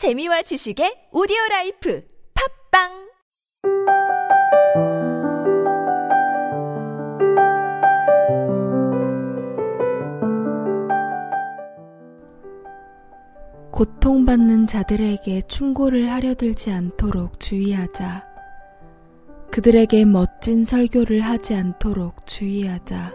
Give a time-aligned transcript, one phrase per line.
[0.00, 2.02] 재미와 지식의 오디오 라이프
[2.72, 2.88] 팟빵
[13.70, 18.26] 고통받는 자들에게 충고를 하려 들지 않도록 주의하자.
[19.50, 23.14] 그들에게 멋진 설교를 하지 않도록 주의하자.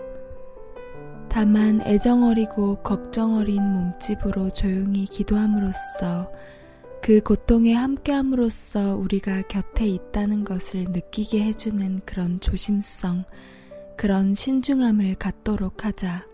[1.29, 6.29] 다만 애정어리고 걱정어린 몸짓으로 조용히 기도함으로써
[7.05, 13.25] 그 고통에 함께함으로써 우리가 곁에 있다는 것을 느끼게 해주는 그런 조심성,
[13.96, 16.25] 그런 신중함을 갖도록 하자.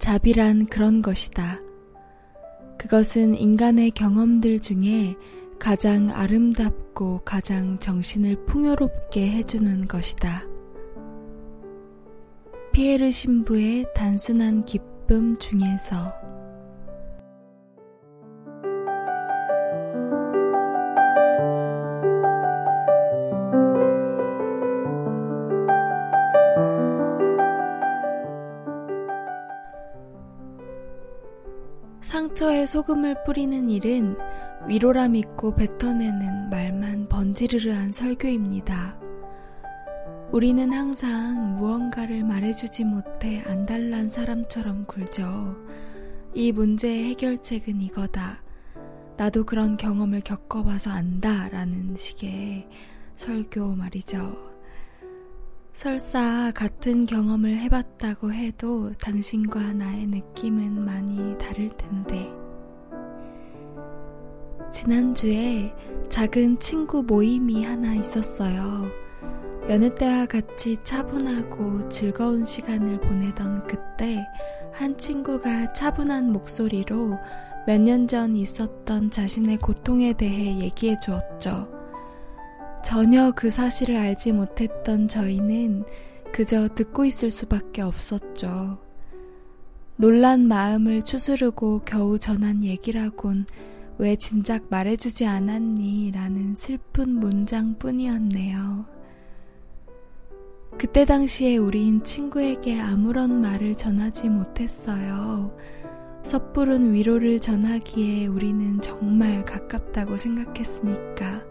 [0.00, 1.60] 자비란 그런 것이다.
[2.76, 5.14] 그것은 인간의 경험들 중에
[5.60, 10.42] 가장 아름답고 가장 정신을 풍요롭게 해주는 것이다.
[12.72, 16.39] 피에르 신부의 단순한 기쁨 중에서
[32.00, 34.16] 상처에 소금을 뿌리는 일은
[34.68, 38.98] 위로라 믿고 뱉어내는 말만 번지르르한 설교입니다.
[40.32, 45.56] 우리는 항상 무언가를 말해주지 못해 안달난 사람처럼 굴죠.
[46.34, 48.42] 이 문제의 해결책은 이거다.
[49.16, 51.48] 나도 그런 경험을 겪어봐서 안다.
[51.48, 52.68] 라는 식의
[53.16, 54.49] 설교 말이죠.
[55.74, 62.30] 설사 같은 경험을 해봤다고 해도 당신과 나의 느낌은 많이 다를 텐데.
[64.72, 65.74] 지난주에
[66.08, 68.88] 작은 친구 모임이 하나 있었어요.
[69.68, 74.24] 여느 때와 같이 차분하고 즐거운 시간을 보내던 그때
[74.72, 77.16] 한 친구가 차분한 목소리로
[77.66, 81.79] 몇 년 전 있었던 자신의 고통에 대해 얘기해 주었죠.
[82.82, 85.84] 전혀 그 사실을 알지 못했던 저희는
[86.32, 88.78] 그저 듣고 있을 수밖에 없었죠.
[89.96, 93.46] 놀란 마음을 추스르고 겨우 전한 얘기라곤
[93.98, 96.12] 왜 진작 말해주지 않았니?
[96.14, 98.86] 라는 슬픈 문장 뿐이었네요.
[100.78, 105.54] 그때 당시에 우린 친구에게 아무런 말을 전하지 못했어요.
[106.22, 111.49] 섣부른 위로를 전하기에 우리는 정말 가깝다고 생각했으니까.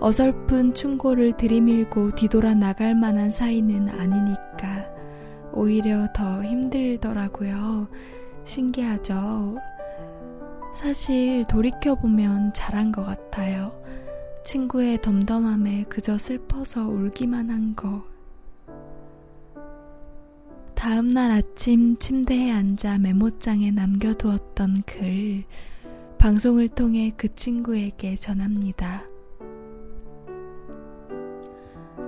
[0.00, 4.92] 어설픈 충고를 들이밀고 뒤돌아 나갈 만한 사이는 아니니까.
[5.52, 7.88] 오히려 더 힘들더라고요.
[8.44, 9.56] 신기하죠?
[10.74, 13.72] 사실 돌이켜보면 잘한 것 같아요.
[14.44, 18.04] 친구의 덤덤함에 그저 슬퍼서 울기만 한 거.
[20.74, 25.44] 다음날 아침 침대에 앉아 메모장에 남겨두었던 글,
[26.18, 29.13] 방송을 통해 그 친구에게 전합니다.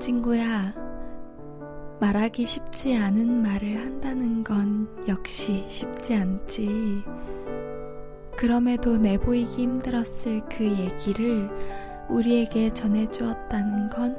[0.06, 0.72] 친구야,
[1.99, 7.03] 말하기 쉽지 않은 말을 한다는 건 역시 쉽지 않지.
[8.37, 11.50] 그럼에도 내보이기 힘들었을 그 얘기를
[12.09, 14.17] 우리에게 전해주었다는 건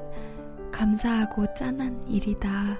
[0.74, 2.78] 감사하고 짠한 일이다.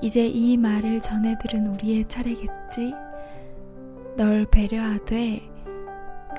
[0.00, 2.94] 이제 이 말을 전해들은 우리의 차례겠지?
[4.16, 5.42] 널 배려하되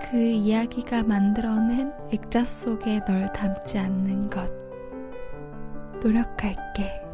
[0.01, 4.51] 그 이야기가 만들어낸 액자 속에 널 담지 않는 것.
[6.01, 7.08] 노력할게.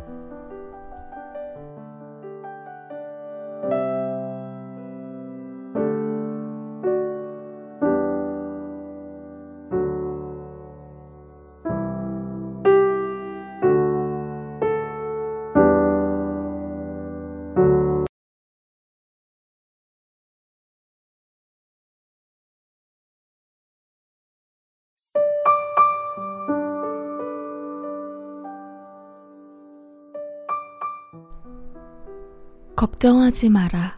[32.76, 33.98] 걱정하지 마라.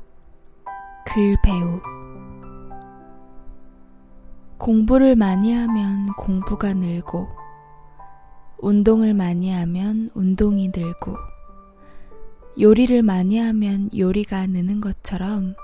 [1.08, 1.82] 글 배우.
[4.60, 7.28] 공부를 많이 하면 공부가 늘고,
[8.60, 11.16] 운동을 많이 하면 운동이 늘고,
[12.60, 15.56] 요리를 많이 하면 요리가 느는 것처럼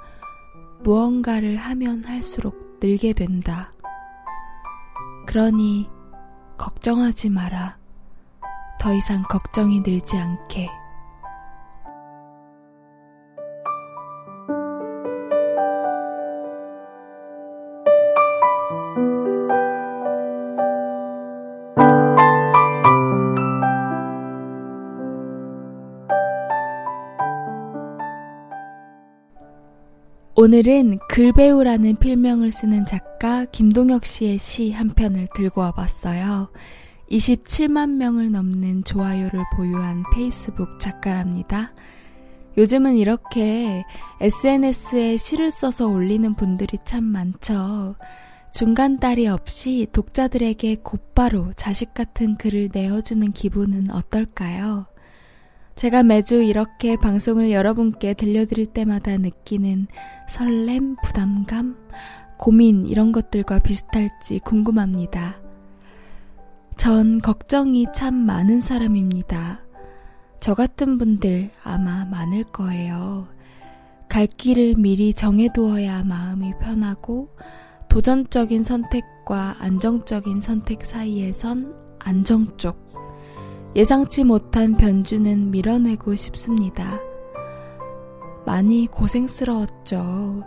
[0.82, 3.72] 무언가를 하면 할수록 늘게 된다.
[5.28, 5.88] 그러니
[6.58, 7.78] 걱정하지 마라.
[8.80, 10.83] 더 이상 걱정이 늘지 않게.
[30.44, 36.50] 오늘은 글배우라는 필명을 쓰는 작가 김동혁 씨의 시 한 편을 들고 와봤어요.
[37.10, 41.72] 27만 명을 넘는 좋아요를 보유한 페이스북 작가랍니다.
[42.58, 43.86] 요즘은 이렇게
[44.20, 47.96] SNS에 시를 써서 올리는 분들이 참 많죠.
[48.54, 54.88] 중간 딸이 없이 독자들에게 곧바로 자식 같은 글을 내어주는 기분은 어떨까요?
[55.76, 59.88] 제가 매주 이렇게 방송을 여러분께 들려드릴 때마다 느끼는
[60.30, 61.76] 설렘, 부담감,
[62.38, 65.42] 고민 이런 것들과 비슷할지 궁금합니다.
[66.78, 69.62] 전 걱정이 참 많은 사람입니다.
[70.40, 73.28] 저 같은 분들 아마 많을 거예요.
[74.10, 77.30] 갈 길을 미리 정해두어야 마음이 편하고
[77.90, 82.83] 도전적인 선택과 안정적인 선택 사이에선 안정 쪽.
[83.76, 87.00] 예상치 못한 변주는 밀어내고 싶습니다.
[88.46, 90.44] 많이 고생스러웠죠.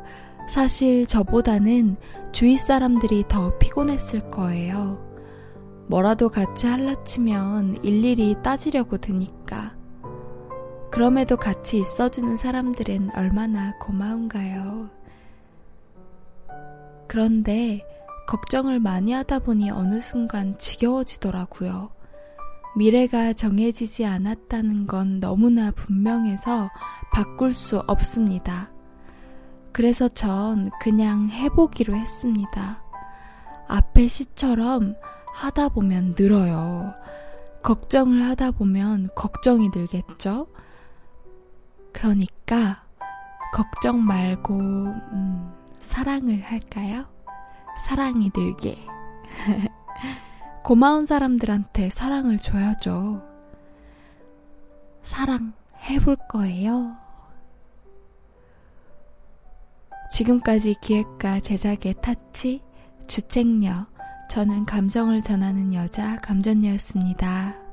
[0.48, 1.96] 사실 저보다는
[2.30, 5.04] 주위 사람들이 더 피곤했을 거예요.
[5.88, 9.76] 뭐라도 같이 할라치면 일일이 따지려고 드니까.
[10.92, 14.88] 그럼에도 같이 있어주는 사람들은 얼마나 고마운가요.
[17.08, 17.84] 그런데
[18.28, 21.95] 걱정을 많이 하다 보니 어느 순간 지겨워지더라고요.
[22.76, 26.70] 미래가 정해지지 않았다는 건 너무나 분명해서
[27.10, 28.70] 바꿀 수 없습니다.
[29.72, 32.82] 그래서 전 그냥 해보기로 했습니다.
[33.66, 34.94] 앞에 시처럼
[35.32, 36.94] 하다 보면 늘어요.
[37.62, 40.46] 걱정을 하다 보면 걱정이 늘겠죠?
[41.92, 42.84] 그러니까
[43.54, 47.06] 걱정 말고 음, 사랑을 할까요?
[47.86, 48.78] 사랑이 늘게.
[50.66, 53.22] 고마운 사람들한테 사랑을 줘야죠.
[55.04, 55.52] 사랑
[55.88, 56.96] 해볼 거예요.
[60.10, 62.64] 지금까지 기획과 제작의 타치,
[63.06, 63.86] 주책녀,
[64.28, 67.65] 저는 감성을 전하는 여자 감전녀였습니다.